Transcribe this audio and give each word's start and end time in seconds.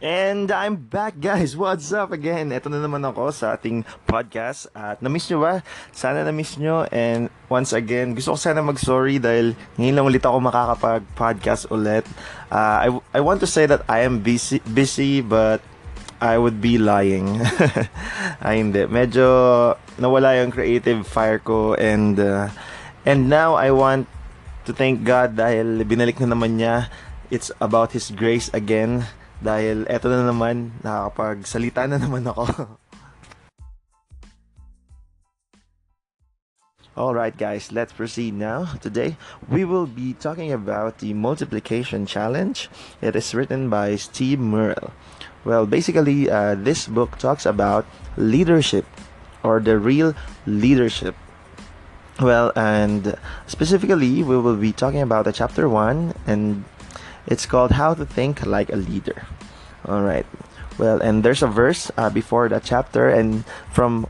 And 0.00 0.48
I'm 0.48 0.80
back 0.80 1.20
guys! 1.20 1.52
What's 1.52 1.92
up 1.92 2.08
again? 2.08 2.56
Ito 2.56 2.72
na 2.72 2.80
naman 2.80 3.04
ako 3.04 3.36
sa 3.36 3.52
ating 3.52 3.84
podcast. 4.08 4.72
At 4.72 5.04
na-miss 5.04 5.28
nyo 5.28 5.44
ba? 5.44 5.60
Sana 5.92 6.24
na-miss 6.24 6.56
nyo. 6.56 6.88
And 6.88 7.28
once 7.52 7.76
again, 7.76 8.16
gusto 8.16 8.32
ko 8.32 8.40
sana 8.40 8.64
mag-sorry 8.64 9.20
Dahil 9.20 9.52
ngayon 9.76 10.00
lang 10.00 10.08
ulit 10.08 10.24
ako 10.24 10.40
makakapag-podcast 10.40 11.68
ulit. 11.68 12.08
Uh, 12.48 12.76
I, 12.80 12.88
I 13.12 13.20
want 13.20 13.44
to 13.44 13.48
say 13.48 13.68
that 13.68 13.84
I 13.92 14.08
am 14.08 14.24
busy, 14.24 14.64
busy 14.64 15.20
But 15.20 15.60
I 16.16 16.40
would 16.40 16.64
be 16.64 16.80
lying. 16.80 17.36
Ay 18.40 18.64
hindi, 18.64 18.88
medyo 18.88 19.28
nawala 20.00 20.32
yung 20.40 20.48
creative 20.48 21.04
fire 21.04 21.44
ko. 21.44 21.76
And 21.76 22.16
uh, 22.16 22.48
and 23.04 23.28
now 23.28 23.52
I 23.52 23.68
want 23.68 24.08
to 24.64 24.72
thank 24.72 25.04
God 25.04 25.36
Dahil 25.36 25.84
binalik 25.84 26.16
na 26.24 26.32
naman 26.32 26.56
niya. 26.56 26.88
It's 27.28 27.52
about 27.60 27.92
His 27.92 28.08
grace 28.08 28.48
again 28.56 29.04
dahil 29.40 29.88
eto 29.88 30.12
na 30.12 30.28
naman, 30.28 30.72
nakakapagsalita 30.84 31.88
na 31.88 31.96
naman 31.96 32.28
ako. 32.28 32.44
Alright 37.00 37.38
guys, 37.38 37.72
let's 37.72 37.96
proceed 37.96 38.34
now. 38.34 38.76
Today, 38.76 39.16
we 39.48 39.64
will 39.64 39.86
be 39.86 40.12
talking 40.12 40.52
about 40.52 40.98
the 40.98 41.14
multiplication 41.14 42.04
challenge. 42.04 42.68
It 43.00 43.16
is 43.16 43.32
written 43.32 43.70
by 43.72 43.96
Steve 43.96 44.38
Murrell. 44.38 44.92
Well, 45.44 45.64
basically, 45.64 46.28
uh, 46.28 46.56
this 46.60 46.86
book 46.86 47.16
talks 47.16 47.46
about 47.46 47.86
leadership 48.18 48.84
or 49.42 49.60
the 49.60 49.78
real 49.78 50.12
leadership. 50.44 51.16
Well, 52.20 52.52
and 52.54 53.16
specifically, 53.46 54.22
we 54.22 54.36
will 54.36 54.56
be 54.56 54.72
talking 54.72 55.00
about 55.00 55.24
the 55.24 55.32
chapter 55.32 55.70
1 55.70 56.12
and 56.26 56.64
it's 57.26 57.46
called 57.46 57.72
How 57.72 57.94
to 57.94 58.04
Think 58.04 58.44
Like 58.44 58.68
a 58.68 58.76
Leader. 58.76 59.24
All 59.86 60.02
right. 60.02 60.26
Well, 60.78 61.00
and 61.00 61.22
there's 61.22 61.42
a 61.42 61.46
verse 61.46 61.90
uh, 61.96 62.10
before 62.10 62.48
that 62.48 62.64
chapter, 62.64 63.08
and 63.08 63.44
from 63.72 64.06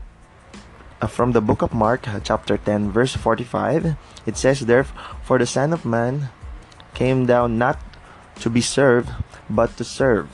uh, 1.01 1.07
from 1.07 1.31
the 1.31 1.41
book 1.41 1.61
of 1.61 1.73
Mark, 1.73 2.07
uh, 2.07 2.19
chapter 2.19 2.57
10, 2.57 2.91
verse 2.91 3.15
45, 3.15 3.97
it 4.25 4.37
says, 4.37 4.61
Therefore, 4.61 5.17
for 5.23 5.39
the 5.39 5.47
Son 5.49 5.73
of 5.73 5.83
Man 5.83 6.29
came 6.93 7.25
down 7.25 7.57
not 7.57 7.79
to 8.39 8.49
be 8.49 8.61
served, 8.61 9.09
but 9.49 9.75
to 9.77 9.83
serve, 9.83 10.29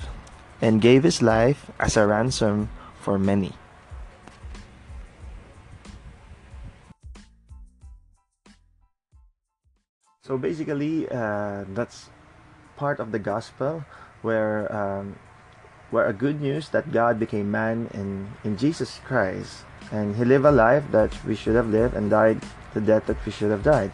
and 0.62 0.82
gave 0.82 1.04
his 1.04 1.22
life 1.22 1.72
as 1.80 1.96
a 1.96 2.06
ransom 2.06 2.70
for 3.00 3.18
many. 3.18 3.54
So 10.28 10.38
basically, 10.38 11.08
uh, 11.08 11.64
that's 11.72 12.10
part 12.76 13.00
of 13.00 13.14
the 13.14 13.20
gospel 13.20 13.86
where 14.22 14.68
um, 14.68 15.16
where 15.92 16.06
a 16.06 16.14
good 16.14 16.42
news 16.42 16.70
that 16.70 16.92
God 16.92 17.20
became 17.20 17.52
man 17.52 17.90
in, 17.94 18.30
in 18.44 18.58
Jesus 18.58 19.00
Christ. 19.06 19.64
And 19.92 20.16
he 20.16 20.26
lived 20.26 20.46
a 20.46 20.52
life 20.52 20.84
that 20.92 21.14
we 21.24 21.36
should 21.36 21.56
have 21.56 21.70
lived 21.70 21.96
and 21.96 22.10
died 22.10 22.42
the 22.74 22.82
death 22.82 23.06
that 23.08 23.24
we 23.26 23.32
should 23.32 23.52
have 23.52 23.64
died. 23.64 23.92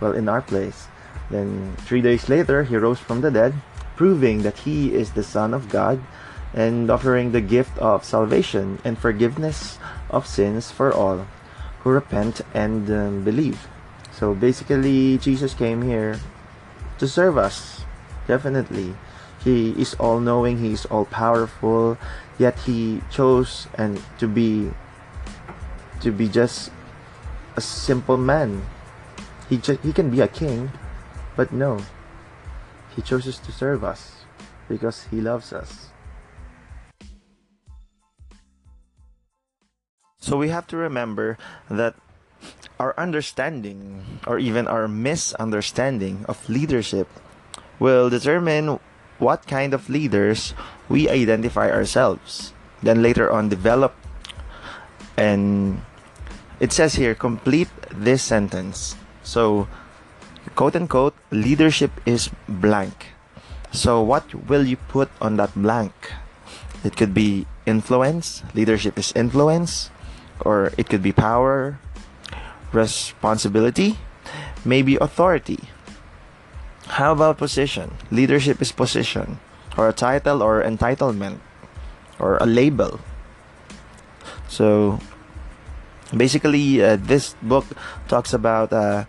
Well 0.00 0.12
in 0.12 0.28
our 0.28 0.42
place. 0.42 0.88
Then 1.30 1.76
three 1.78 2.02
days 2.02 2.28
later 2.28 2.64
he 2.64 2.76
rose 2.76 2.98
from 2.98 3.20
the 3.20 3.30
dead 3.30 3.54
proving 3.96 4.42
that 4.42 4.58
he 4.58 4.94
is 4.94 5.12
the 5.12 5.22
son 5.22 5.54
of 5.54 5.68
God 5.68 6.00
and 6.54 6.90
offering 6.90 7.32
the 7.32 7.40
gift 7.40 7.76
of 7.78 8.04
salvation 8.04 8.78
and 8.84 8.98
forgiveness 8.98 9.78
of 10.10 10.26
sins 10.26 10.70
for 10.70 10.92
all 10.92 11.26
who 11.80 11.90
repent 11.90 12.40
and 12.52 12.90
um, 12.90 13.24
believe. 13.24 13.68
So 14.12 14.34
basically 14.34 15.18
Jesus 15.18 15.54
came 15.54 15.82
here 15.82 16.20
to 16.98 17.08
serve 17.08 17.38
us 17.38 17.84
definitely. 18.26 18.94
He 19.42 19.70
is 19.74 19.94
all 19.98 20.20
knowing, 20.20 20.58
he 20.58 20.72
is 20.72 20.86
all 20.86 21.04
powerful, 21.04 21.98
yet 22.38 22.58
he 22.60 23.02
chose 23.10 23.66
and 23.74 24.00
to 24.18 24.28
be 24.28 24.70
to 26.00 26.10
be 26.10 26.28
just 26.28 26.70
a 27.56 27.60
simple 27.60 28.16
man. 28.16 28.62
He 29.48 29.58
ju- 29.58 29.78
he 29.82 29.92
can 29.92 30.10
be 30.10 30.20
a 30.20 30.28
king, 30.28 30.70
but 31.36 31.52
no. 31.52 31.82
He 32.94 33.02
chooses 33.02 33.38
to 33.42 33.52
serve 33.52 33.82
us 33.82 34.22
because 34.68 35.10
he 35.10 35.20
loves 35.20 35.52
us. 35.52 35.90
So 40.22 40.38
we 40.38 40.50
have 40.50 40.66
to 40.70 40.76
remember 40.76 41.36
that 41.68 41.94
our 42.78 42.94
understanding 42.98 44.20
or 44.26 44.38
even 44.38 44.66
our 44.66 44.86
misunderstanding 44.86 46.24
of 46.30 46.48
leadership 46.48 47.10
will 47.78 48.10
determine 48.10 48.78
what 49.22 49.46
kind 49.46 49.72
of 49.72 49.88
leaders 49.88 50.52
we 50.90 51.08
identify 51.08 51.70
ourselves. 51.70 52.52
Then 52.82 53.00
later 53.00 53.30
on, 53.30 53.48
develop 53.48 53.94
and 55.16 55.80
it 56.58 56.72
says 56.72 56.94
here, 56.94 57.14
complete 57.14 57.68
this 57.90 58.22
sentence. 58.22 58.96
So, 59.22 59.68
quote 60.54 60.76
unquote, 60.76 61.14
leadership 61.30 61.90
is 62.04 62.30
blank. 62.48 63.14
So, 63.70 64.02
what 64.02 64.34
will 64.50 64.66
you 64.66 64.76
put 64.76 65.08
on 65.20 65.36
that 65.36 65.54
blank? 65.54 65.94
It 66.84 66.96
could 66.96 67.14
be 67.14 67.46
influence, 67.66 68.42
leadership 68.54 68.98
is 68.98 69.12
influence, 69.14 69.90
or 70.40 70.72
it 70.76 70.88
could 70.88 71.02
be 71.02 71.12
power, 71.12 71.78
responsibility, 72.72 73.98
maybe 74.64 74.96
authority, 74.96 75.70
how 76.92 77.12
about 77.12 77.38
position? 77.38 77.96
Leadership 78.10 78.60
is 78.60 78.70
position, 78.70 79.40
or 79.80 79.88
a 79.88 79.96
title, 79.96 80.42
or 80.42 80.60
entitlement, 80.60 81.40
or 82.20 82.36
a 82.36 82.44
label. 82.44 83.00
So, 84.48 85.00
basically, 86.12 86.84
uh, 86.84 86.96
this 87.00 87.32
book 87.40 87.64
talks 88.08 88.36
about 88.36 88.72
uh, 88.72 89.08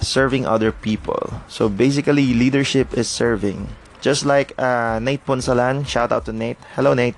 serving 0.00 0.44
other 0.44 0.72
people. 0.72 1.40
So, 1.48 1.72
basically, 1.72 2.36
leadership 2.36 2.92
is 2.92 3.08
serving. 3.08 3.72
Just 4.00 4.24
like 4.24 4.56
uh, 4.58 4.98
Nate 4.98 5.24
Punsalan, 5.26 5.86
shout 5.86 6.10
out 6.10 6.24
to 6.24 6.32
Nate. 6.32 6.56
Hello, 6.74 6.94
Nate. 6.94 7.16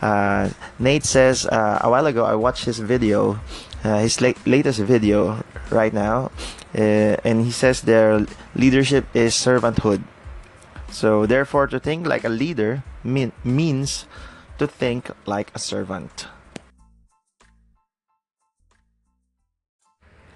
Uh, 0.00 0.48
Nate 0.78 1.04
says 1.04 1.44
uh, 1.46 1.80
a 1.82 1.90
while 1.90 2.06
ago 2.06 2.24
I 2.24 2.34
watched 2.34 2.64
his 2.64 2.78
video, 2.78 3.38
uh, 3.84 3.98
his 3.98 4.20
la- 4.22 4.32
latest 4.46 4.80
video 4.80 5.44
right 5.70 5.92
now, 5.92 6.30
uh, 6.74 7.20
and 7.22 7.44
he 7.44 7.50
says 7.50 7.82
their 7.82 8.26
leadership 8.56 9.04
is 9.12 9.34
servanthood. 9.34 10.02
So 10.90 11.26
therefore, 11.26 11.66
to 11.66 11.78
think 11.78 12.06
like 12.06 12.24
a 12.24 12.30
leader 12.30 12.82
mean, 13.04 13.32
means 13.44 14.06
to 14.56 14.66
think 14.66 15.10
like 15.26 15.52
a 15.54 15.58
servant. 15.58 16.28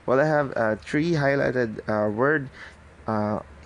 Well, 0.05 0.21
I 0.21 0.27
have 0.27 0.53
uh, 0.55 0.77
three 0.77 1.13
highlighted 1.13 1.81
word 2.15 2.51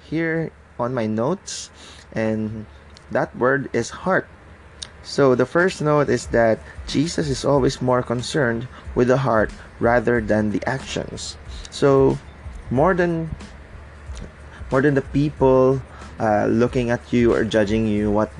here 0.09 0.53
on 0.81 0.95
my 0.95 1.07
notes, 1.07 1.71
and 2.13 2.67
that 3.11 3.37
word 3.37 3.69
is 3.73 3.91
heart. 4.03 4.27
So 5.03 5.35
the 5.35 5.47
first 5.47 5.81
note 5.81 6.09
is 6.09 6.27
that 6.29 6.61
Jesus 6.87 7.29
is 7.29 7.45
always 7.45 7.81
more 7.81 8.03
concerned 8.03 8.69
with 8.95 9.09
the 9.09 9.19
heart 9.19 9.51
rather 9.81 10.21
than 10.21 10.51
the 10.53 10.63
actions. 10.69 11.37
So 11.71 12.19
more 12.71 12.95
than 12.95 13.31
more 14.71 14.83
than 14.83 14.95
the 14.95 15.07
people 15.11 15.83
uh, 16.21 16.47
looking 16.47 16.91
at 16.91 17.13
you 17.13 17.35
or 17.35 17.45
judging 17.45 17.87
you 17.87 18.11
what 18.11 18.31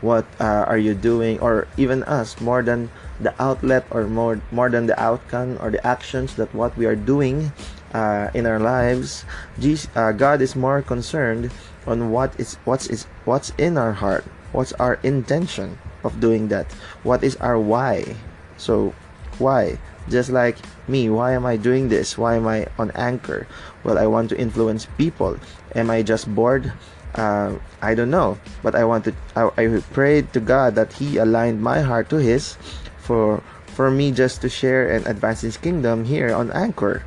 what 0.00 0.24
uh, 0.40 0.64
are 0.68 0.78
you 0.78 0.94
doing 0.94 1.40
or 1.40 1.66
even 1.76 2.02
us 2.04 2.40
more 2.40 2.62
than 2.62 2.90
the 3.20 3.34
outlet 3.42 3.84
or 3.90 4.04
more 4.04 4.40
more 4.50 4.70
than 4.70 4.86
the 4.86 4.96
outcome 5.00 5.58
or 5.60 5.70
the 5.70 5.84
actions 5.86 6.36
that 6.36 6.52
what 6.54 6.76
we 6.76 6.86
are 6.86 6.96
doing 6.96 7.52
uh, 7.92 8.28
in 8.34 8.46
our 8.46 8.58
lives 8.58 9.24
Jesus, 9.58 9.88
uh, 9.96 10.12
God 10.12 10.40
is 10.40 10.56
more 10.56 10.82
concerned 10.82 11.50
on 11.86 12.10
what 12.10 12.38
is 12.38 12.54
what's 12.64 12.86
is 12.86 13.04
what's 13.24 13.50
in 13.58 13.76
our 13.78 13.92
heart 13.92 14.24
what's 14.52 14.72
our 14.74 14.94
intention 15.02 15.78
of 16.02 16.20
doing 16.20 16.48
that 16.48 16.70
what 17.02 17.22
is 17.24 17.36
our 17.36 17.58
why 17.58 18.16
so 18.56 18.94
why 19.38 19.78
just 20.08 20.30
like 20.30 20.56
me, 20.88 21.08
why 21.08 21.32
am 21.32 21.46
I 21.46 21.56
doing 21.56 21.88
this? 21.88 22.18
Why 22.18 22.36
am 22.36 22.46
I 22.46 22.66
on 22.78 22.90
Anchor? 22.92 23.46
Well, 23.82 23.98
I 23.98 24.06
want 24.06 24.28
to 24.30 24.38
influence 24.38 24.86
people. 24.98 25.38
Am 25.74 25.90
I 25.90 26.02
just 26.02 26.28
bored? 26.34 26.72
Uh, 27.14 27.56
I 27.80 27.94
don't 27.94 28.10
know. 28.10 28.38
But 28.62 28.74
I 28.74 28.84
want 28.84 29.04
to. 29.04 29.14
I, 29.36 29.48
I 29.56 29.80
prayed 29.92 30.32
to 30.34 30.40
God 30.40 30.74
that 30.74 30.92
He 30.94 31.16
aligned 31.16 31.62
my 31.62 31.80
heart 31.80 32.10
to 32.10 32.16
His, 32.16 32.56
for 32.98 33.42
for 33.66 33.90
me 33.90 34.12
just 34.12 34.42
to 34.42 34.48
share 34.48 34.90
and 34.90 35.06
advance 35.06 35.40
His 35.40 35.56
kingdom 35.56 36.04
here 36.04 36.34
on 36.34 36.52
Anchor. 36.52 37.04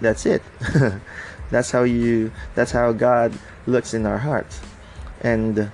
That's 0.00 0.26
it. 0.26 0.42
that's 1.50 1.70
how 1.70 1.84
you. 1.84 2.32
That's 2.54 2.72
how 2.72 2.92
God 2.92 3.32
looks 3.66 3.94
in 3.94 4.06
our 4.06 4.18
hearts. 4.18 4.60
And 5.20 5.70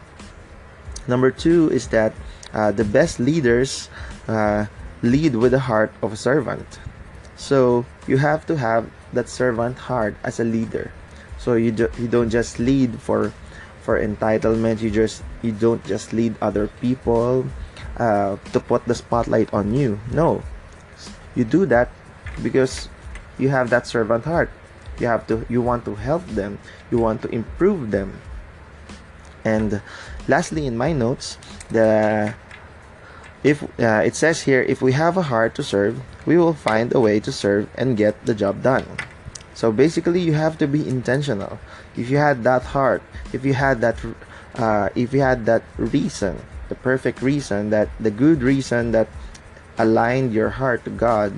number 1.07 1.31
two 1.31 1.71
is 1.71 1.89
that 1.89 2.13
uh, 2.53 2.73
the 2.73 2.85
best 2.85 3.21
leaders. 3.21 3.89
Uh, 4.29 4.67
lead 5.03 5.35
with 5.35 5.51
the 5.51 5.67
heart 5.67 5.93
of 6.01 6.13
a 6.13 6.17
servant. 6.17 6.79
So 7.37 7.85
you 8.07 8.17
have 8.19 8.47
to 8.47 8.57
have 8.57 8.89
that 9.13 9.29
servant 9.29 9.77
heart 9.91 10.15
as 10.23 10.39
a 10.39 10.45
leader. 10.45 10.93
So 11.39 11.55
you 11.55 11.73
do, 11.73 11.91
you 11.99 12.07
don't 12.07 12.31
just 12.31 12.59
lead 12.59 13.03
for 13.03 13.35
for 13.83 13.99
entitlement. 13.99 14.81
You 14.81 14.91
just 14.91 15.23
you 15.43 15.51
don't 15.51 15.83
just 15.85 16.15
lead 16.15 16.39
other 16.41 16.71
people 16.81 17.45
uh, 17.99 18.39
to 18.55 18.61
put 18.61 18.87
the 18.87 18.95
spotlight 18.95 19.53
on 19.53 19.75
you. 19.75 19.99
No, 20.15 20.43
you 21.35 21.43
do 21.43 21.67
that 21.67 21.91
because 22.43 22.89
you 23.39 23.51
have 23.51 23.71
that 23.75 23.91
servant 23.91 24.25
heart. 24.25 24.51
You 24.99 25.07
have 25.07 25.27
to 25.29 25.47
you 25.49 25.63
want 25.63 25.85
to 25.87 25.95
help 25.95 26.27
them. 26.27 26.59
You 26.91 26.99
want 26.99 27.23
to 27.23 27.29
improve 27.29 27.91
them. 27.91 28.21
And 29.45 29.83
lastly, 30.29 30.67
in 30.67 30.77
my 30.77 30.93
notes, 30.93 31.39
the 31.71 32.35
if 33.43 33.63
uh, 33.81 34.03
it 34.07 34.15
says 34.15 34.43
here, 34.43 34.63
if 34.63 34.81
we 34.81 34.93
have 34.93 35.17
a 35.17 35.23
heart 35.23 35.55
to 35.57 35.63
serve, 35.63 36.01
we 36.27 36.39
will 36.39 36.55
find 36.55 36.95
a 36.95 37.01
way 37.01 37.19
to 37.21 37.33
serve 37.33 37.69
and 37.75 37.97
get 37.97 38.15
the 38.25 38.35
job 38.35 38.63
done. 38.63 38.87
So 39.55 39.73
basically, 39.73 40.21
you 40.21 40.33
have 40.35 40.57
to 40.59 40.67
be 40.67 40.87
intentional. 40.87 41.59
If 41.97 42.09
you 42.09 42.19
had 42.19 42.45
that 42.45 42.63
heart, 42.73 43.03
if 43.33 43.45
you 43.45 43.55
had 43.55 43.81
that, 43.81 43.99
uh, 44.55 44.89
if 44.95 45.13
you 45.13 45.21
had 45.21 45.45
that 45.47 45.63
reason, 45.77 46.41
the 46.69 46.75
perfect 46.75 47.21
reason, 47.21 47.71
that 47.71 47.91
the 47.99 48.11
good 48.11 48.43
reason 48.43 48.93
that 48.93 49.09
aligned 49.77 50.33
your 50.33 50.51
heart 50.51 50.85
to 50.85 50.91
God, 50.91 51.35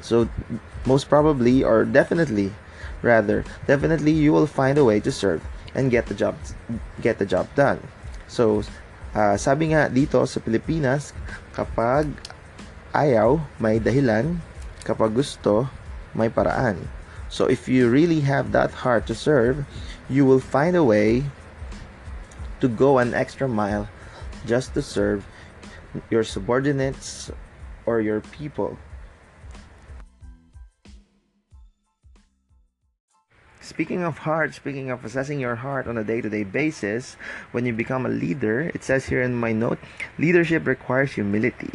so 0.00 0.28
most 0.86 1.08
probably 1.08 1.64
or 1.64 1.84
definitely, 1.84 2.52
rather, 3.02 3.44
definitely 3.66 4.12
you 4.12 4.32
will 4.32 4.46
find 4.46 4.78
a 4.78 4.84
way 4.84 5.00
to 5.00 5.10
serve 5.10 5.42
and 5.74 5.90
get 5.90 6.06
the 6.06 6.14
job, 6.14 6.36
get 7.00 7.18
the 7.18 7.26
job 7.26 7.48
done. 7.54 7.80
So 8.26 8.62
Uh, 9.16 9.40
sabi 9.40 9.72
nga 9.72 9.88
dito 9.88 10.20
sa 10.28 10.36
Pilipinas, 10.36 11.16
kapag 11.56 12.12
ayaw, 12.92 13.40
may 13.56 13.80
dahilan. 13.80 14.36
Kapag 14.84 15.16
gusto, 15.16 15.68
may 16.12 16.28
paraan. 16.28 16.76
So 17.32 17.48
if 17.48 17.68
you 17.68 17.88
really 17.88 18.20
have 18.24 18.52
that 18.52 18.84
heart 18.84 19.08
to 19.08 19.16
serve, 19.16 19.64
you 20.12 20.24
will 20.24 20.40
find 20.40 20.76
a 20.76 20.84
way 20.84 21.24
to 22.60 22.68
go 22.68 23.00
an 23.00 23.12
extra 23.16 23.48
mile 23.48 23.88
just 24.44 24.72
to 24.76 24.84
serve 24.84 25.24
your 26.12 26.24
subordinates 26.24 27.32
or 27.84 28.00
your 28.04 28.20
people. 28.20 28.76
Speaking 33.78 34.02
of 34.02 34.18
heart, 34.26 34.58
speaking 34.58 34.90
of 34.90 35.04
assessing 35.04 35.38
your 35.38 35.54
heart 35.54 35.86
on 35.86 35.96
a 35.96 36.02
day 36.02 36.20
to 36.20 36.28
day 36.28 36.42
basis, 36.42 37.14
when 37.54 37.62
you 37.62 37.72
become 37.72 38.04
a 38.04 38.10
leader, 38.10 38.74
it 38.74 38.82
says 38.82 39.06
here 39.06 39.22
in 39.22 39.38
my 39.38 39.52
note, 39.52 39.78
leadership 40.18 40.66
requires 40.66 41.12
humility. 41.12 41.70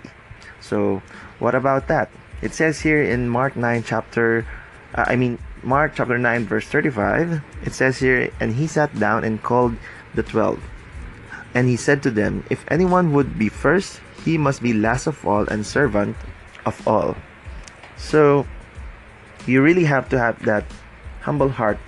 So, 0.59 1.01
what 1.39 1.55
about 1.55 1.87
that? 1.87 2.11
It 2.41 2.53
says 2.53 2.81
here 2.81 3.01
in 3.01 3.29
Mark 3.29 3.55
9, 3.55 3.87
chapter, 3.87 4.45
uh, 4.93 5.05
I 5.07 5.15
mean, 5.15 5.39
Mark 5.63 5.95
chapter 5.95 6.19
9, 6.19 6.43
verse 6.43 6.67
35, 6.67 7.39
it 7.63 7.71
says 7.71 7.99
here, 7.99 8.27
and 8.37 8.51
he 8.51 8.67
sat 8.67 8.91
down 8.99 9.23
and 9.23 9.41
called 9.41 9.79
the 10.13 10.23
twelve. 10.23 10.59
And 11.55 11.69
he 11.69 11.77
said 11.77 12.03
to 12.03 12.11
them, 12.11 12.43
If 12.49 12.67
anyone 12.67 13.13
would 13.13 13.39
be 13.39 13.47
first, 13.47 14.01
he 14.27 14.37
must 14.37 14.61
be 14.61 14.73
last 14.73 15.07
of 15.07 15.25
all 15.25 15.47
and 15.47 15.65
servant 15.65 16.17
of 16.65 16.85
all. 16.85 17.15
So, 17.95 18.45
you 19.47 19.63
really 19.63 19.85
have 19.85 20.09
to 20.09 20.19
have 20.19 20.43
that 20.43 20.67
humble 21.23 21.49
heart. 21.49 21.79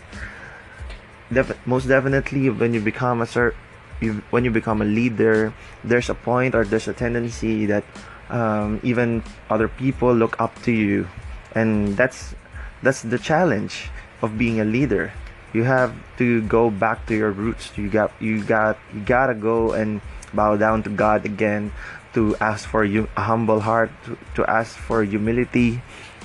Def- 1.31 1.59
most 1.65 1.87
definitely 1.87 2.49
when 2.49 2.73
you 2.73 2.81
become 2.81 3.21
a 3.21 3.27
sir 3.27 3.53
you, 3.99 4.21
when 4.29 4.45
you 4.45 4.51
become 4.51 4.81
a 4.81 4.85
leader 4.85 5.53
there's 5.83 6.09
a 6.09 6.13
point 6.13 6.53
or 6.53 6.65
there's 6.65 6.87
a 6.87 6.93
tendency 6.93 7.65
that 7.65 7.83
um, 8.29 8.79
even 8.83 9.23
other 9.49 9.67
people 9.67 10.13
look 10.13 10.39
up 10.39 10.53
to 10.63 10.71
you. 10.71 11.07
And 11.53 11.95
that's 11.97 12.35
that's 12.83 13.01
the 13.01 13.17
challenge 13.17 13.89
of 14.21 14.37
being 14.37 14.59
a 14.59 14.65
leader. 14.65 15.13
You 15.53 15.63
have 15.63 15.95
to 16.17 16.41
go 16.43 16.69
back 16.69 17.05
to 17.07 17.15
your 17.15 17.31
roots. 17.31 17.71
You 17.77 17.89
got 17.89 18.11
you 18.19 18.43
got 18.43 18.77
you 18.93 19.01
gotta 19.01 19.33
go 19.33 19.71
and 19.71 20.01
bow 20.33 20.57
down 20.57 20.83
to 20.83 20.89
god 20.89 21.23
again 21.23 21.71
to 22.11 22.35
ask 22.43 22.67
for 22.67 22.83
you 22.83 23.07
a 23.15 23.23
humble 23.23 23.61
heart 23.61 23.91
to, 24.03 24.17
to 24.35 24.43
ask 24.49 24.75
for 24.75 25.03
humility 25.03 25.81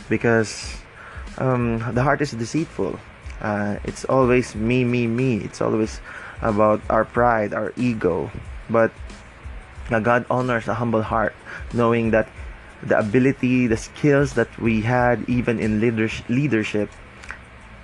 because 0.08 0.82
um, 1.38 1.78
the 1.94 2.02
heart 2.02 2.20
is 2.20 2.32
deceitful. 2.32 2.98
Uh, 3.40 3.78
it's 3.84 4.04
always 4.04 4.54
me, 4.54 4.84
me, 4.84 5.06
me. 5.06 5.38
It's 5.38 5.60
always 5.60 6.00
about 6.42 6.80
our 6.90 7.04
pride, 7.04 7.54
our 7.54 7.72
ego. 7.76 8.30
But 8.68 8.92
uh, 9.90 10.00
God 10.00 10.26
honors 10.30 10.68
a 10.68 10.74
humble 10.74 11.02
heart, 11.02 11.34
knowing 11.72 12.10
that 12.10 12.28
the 12.82 12.98
ability, 12.98 13.66
the 13.66 13.76
skills 13.76 14.34
that 14.34 14.48
we 14.58 14.82
had, 14.82 15.28
even 15.28 15.58
in 15.58 15.80
leadership, 15.80 16.90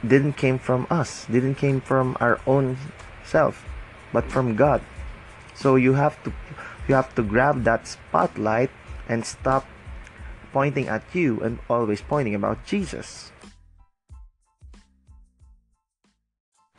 didn't 0.06 0.34
came 0.34 0.58
from 0.58 0.86
us, 0.90 1.26
didn't 1.26 1.56
came 1.56 1.80
from 1.80 2.16
our 2.20 2.40
own 2.46 2.76
self, 3.24 3.64
but 4.12 4.24
from 4.30 4.56
God. 4.56 4.80
So 5.54 5.76
you 5.76 5.94
have 5.94 6.22
to 6.24 6.32
you 6.88 6.94
have 6.94 7.14
to 7.16 7.22
grab 7.22 7.64
that 7.64 7.88
spotlight 7.88 8.70
and 9.08 9.24
stop 9.24 9.66
pointing 10.52 10.88
at 10.88 11.02
you 11.12 11.40
and 11.40 11.58
always 11.68 12.00
pointing 12.00 12.34
about 12.34 12.64
Jesus. 12.64 13.32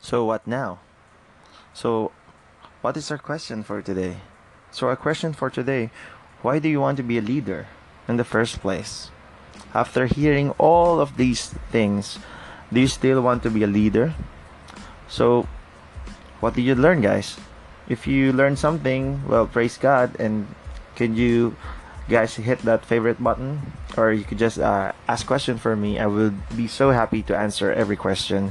So 0.08 0.24
what 0.24 0.48
now? 0.48 0.80
So 1.76 2.12
what 2.80 2.96
is 2.96 3.12
our 3.12 3.20
question 3.20 3.60
for 3.60 3.84
today? 3.84 4.24
So 4.72 4.88
our 4.88 4.96
question 4.96 5.36
for 5.36 5.52
today, 5.52 5.92
why 6.40 6.60
do 6.64 6.68
you 6.72 6.80
want 6.80 6.96
to 6.96 7.04
be 7.04 7.18
a 7.18 7.20
leader 7.20 7.68
in 8.08 8.16
the 8.16 8.24
first 8.24 8.64
place? 8.64 9.12
After 9.74 10.06
hearing 10.08 10.56
all 10.56 10.98
of 10.98 11.20
these 11.20 11.52
things, 11.68 12.16
do 12.72 12.80
you 12.80 12.88
still 12.88 13.20
want 13.20 13.42
to 13.42 13.52
be 13.52 13.62
a 13.62 13.68
leader? 13.68 14.16
So 15.12 15.44
what 16.40 16.56
did 16.56 16.64
you 16.64 16.74
learn 16.74 17.04
guys? 17.04 17.36
If 17.86 18.06
you 18.06 18.32
learned 18.32 18.58
something, 18.58 19.28
well 19.28 19.44
praise 19.44 19.76
God 19.76 20.16
and 20.16 20.48
could 20.96 21.20
you 21.20 21.52
guys 22.08 22.40
hit 22.40 22.64
that 22.64 22.80
favorite 22.80 23.22
button 23.22 23.76
or 23.98 24.12
you 24.12 24.24
could 24.24 24.38
just 24.38 24.58
uh, 24.58 24.92
ask 25.06 25.26
question 25.26 25.58
for 25.58 25.76
me 25.76 26.00
i 26.00 26.06
will 26.06 26.32
be 26.56 26.66
so 26.66 26.90
happy 26.90 27.20
to 27.20 27.36
answer 27.36 27.70
every 27.70 27.96
question 27.96 28.50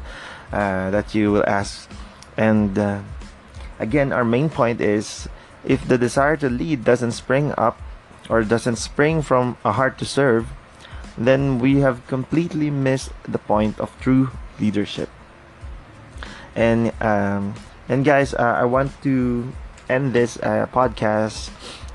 that 0.51 1.13
you 1.13 1.31
will 1.31 1.43
ask 1.47 1.89
and 2.35 2.77
uh, 2.77 3.01
again 3.79 4.11
our 4.11 4.23
main 4.23 4.49
point 4.49 4.81
is 4.81 5.27
if 5.65 5.87
the 5.87 5.97
desire 5.97 6.37
to 6.37 6.49
lead 6.49 6.83
doesn't 6.83 7.11
spring 7.11 7.53
up 7.57 7.79
or 8.29 8.43
doesn't 8.43 8.77
spring 8.77 9.21
from 9.21 9.57
a 9.63 9.73
heart 9.73 9.97
to 9.97 10.05
serve 10.05 10.47
then 11.17 11.59
we 11.59 11.79
have 11.79 12.05
completely 12.07 12.69
missed 12.69 13.11
the 13.27 13.39
point 13.39 13.79
of 13.79 13.91
true 13.99 14.29
leadership 14.59 15.09
and 16.55 16.93
um, 17.01 17.53
and 17.89 18.05
guys 18.05 18.33
uh, 18.33 18.55
i 18.59 18.63
want 18.63 18.91
to 19.01 19.51
end 19.89 20.13
this 20.13 20.37
uh, 20.43 20.67
podcast 20.71 21.49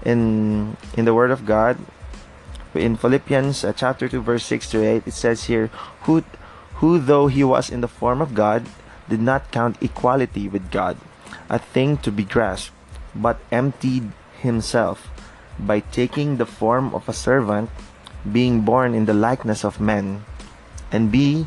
in 0.04 0.76
in 0.96 1.04
the 1.04 1.14
Word 1.14 1.30
of 1.30 1.46
God. 1.46 1.78
In 2.74 2.96
Philippians 2.96 3.64
uh, 3.64 3.72
chapter 3.76 4.08
2 4.08 4.22
verse 4.22 4.44
6 4.48 4.70
to 4.70 4.80
8 4.80 5.06
it 5.06 5.12
says 5.12 5.44
here 5.44 5.68
who 6.08 6.24
who 6.82 6.98
though 6.98 7.30
he 7.30 7.46
was 7.46 7.70
in 7.70 7.80
the 7.80 7.86
form 7.86 8.18
of 8.18 8.34
God 8.34 8.66
did 9.08 9.22
not 9.22 9.54
count 9.54 9.78
equality 9.78 10.50
with 10.50 10.74
God 10.74 10.98
a 11.48 11.58
thing 11.58 11.94
to 12.02 12.10
be 12.10 12.26
grasped 12.26 12.74
but 13.14 13.38
emptied 13.54 14.10
himself 14.42 15.06
by 15.58 15.78
taking 15.94 16.36
the 16.36 16.50
form 16.58 16.90
of 16.90 17.08
a 17.08 17.14
servant 17.14 17.70
being 18.26 18.62
born 18.66 18.98
in 18.98 19.06
the 19.06 19.14
likeness 19.14 19.64
of 19.64 19.78
men 19.78 20.26
and 20.90 21.14
being 21.14 21.46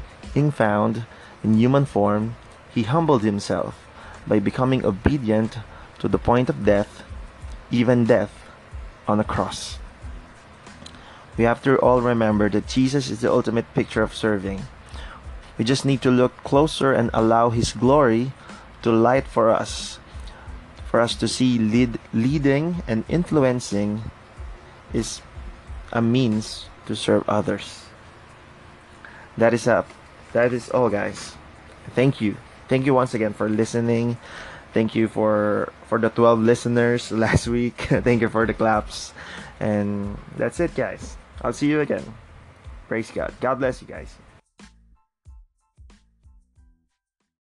found 0.56 1.04
in 1.44 1.60
human 1.60 1.84
form 1.84 2.40
he 2.72 2.84
humbled 2.84 3.24
himself 3.28 3.76
by 4.26 4.40
becoming 4.40 4.86
obedient 4.86 5.60
to 6.00 6.08
the 6.08 6.18
point 6.18 6.48
of 6.48 6.64
death 6.64 7.04
even 7.72 8.06
death 8.06 8.32
on 9.08 9.20
a 9.20 9.24
cross. 9.24 9.80
We 11.38 11.44
have 11.44 11.62
to 11.64 11.78
all 11.80 12.02
remember 12.02 12.50
that 12.50 12.68
Jesus 12.68 13.10
is 13.10 13.22
the 13.22 13.32
ultimate 13.32 13.68
picture 13.74 14.02
of 14.02 14.16
serving. 14.16 14.64
We 15.58 15.64
just 15.66 15.86
need 15.86 16.02
to 16.02 16.12
look 16.12 16.36
closer 16.44 16.92
and 16.92 17.10
allow 17.14 17.50
His 17.50 17.72
glory 17.74 18.32
to 18.82 18.92
light 18.92 19.28
for 19.28 19.50
us, 19.50 20.00
for 20.86 21.00
us 21.02 21.16
to 21.16 21.28
see 21.28 21.58
lead, 21.58 22.00
leading 22.14 22.84
and 22.88 23.04
influencing 23.10 24.12
is 24.94 25.22
a 25.92 26.02
means 26.02 26.68
to 26.86 26.96
serve 26.96 27.28
others. 27.28 27.86
That 29.38 29.54
is 29.54 29.68
up. 29.68 29.88
That 30.34 30.54
is 30.54 30.70
all, 30.70 30.90
guys. 30.90 31.36
Thank 31.96 32.22
you. 32.22 32.38
Thank 32.68 32.86
you 32.86 32.94
once 32.94 33.14
again 33.14 33.34
for 33.34 33.50
listening. 33.50 34.18
Thank 34.74 34.96
you 34.96 35.08
for 35.08 35.72
for 35.88 36.00
the 36.00 36.10
12 36.10 36.40
listeners 36.40 37.12
last 37.16 37.48
week. 37.48 37.78
Thank 38.04 38.22
you 38.22 38.30
for 38.30 38.46
the 38.46 38.54
claps. 38.54 39.14
And 39.60 40.18
that's 40.36 40.60
it, 40.60 40.76
guys. 40.76 41.16
I'll 41.42 41.54
see 41.54 41.68
you 41.68 41.80
again. 41.80 42.04
Praise 42.88 43.12
God. 43.12 43.34
God 43.40 43.60
bless 43.60 43.82
you 43.82 43.88
guys. 43.88 44.16